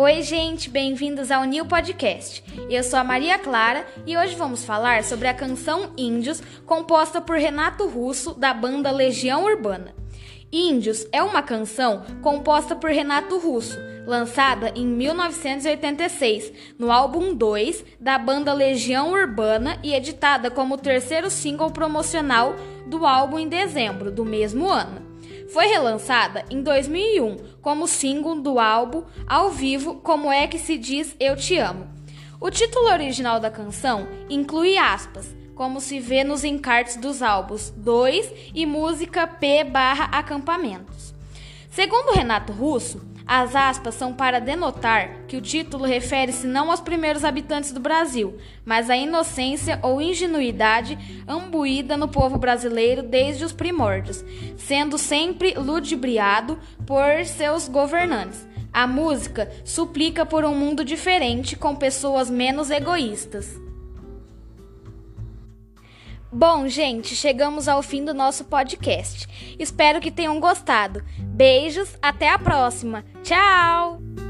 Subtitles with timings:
[0.00, 2.44] Oi, gente, bem-vindos ao New Podcast.
[2.70, 7.36] Eu sou a Maria Clara e hoje vamos falar sobre a canção Índios, composta por
[7.36, 9.92] Renato Russo, da banda Legião Urbana.
[10.52, 13.76] Índios é uma canção composta por Renato Russo,
[14.06, 21.72] lançada em 1986 no álbum 2 da banda Legião Urbana e editada como terceiro single
[21.72, 22.54] promocional
[22.86, 25.07] do álbum em dezembro do mesmo ano.
[25.52, 31.16] Foi relançada em 2001 como single do álbum ao vivo Como é que se diz
[31.18, 31.88] Eu te amo.
[32.38, 38.52] O título original da canção inclui aspas, como se vê nos encartes dos álbuns 2
[38.54, 41.14] e música P barra acampamentos.
[41.70, 47.24] Segundo Renato Russo, as aspas são para denotar que o título refere-se não aos primeiros
[47.24, 54.24] habitantes do Brasil, mas à inocência ou ingenuidade ambuída no povo brasileiro desde os primórdios,
[54.56, 58.48] sendo sempre ludibriado por seus governantes.
[58.72, 63.67] A música suplica por um mundo diferente com pessoas menos egoístas.
[66.30, 69.26] Bom, gente, chegamos ao fim do nosso podcast.
[69.58, 71.02] Espero que tenham gostado.
[71.18, 73.04] Beijos, até a próxima.
[73.22, 74.27] Tchau!